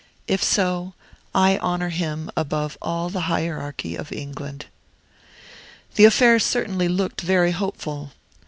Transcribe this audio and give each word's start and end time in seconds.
If 0.25 0.43
so, 0.43 0.95
I 1.35 1.59
honor 1.59 1.89
him 1.89 2.31
above 2.35 2.75
all 2.81 3.11
the 3.11 3.29
hierarchy 3.29 3.95
of 3.95 4.11
England. 4.11 4.65
The 5.93 6.05
affair 6.05 6.39
certainly 6.39 6.87
looked 6.87 7.21
very 7.21 7.51
hopeful. 7.51 8.11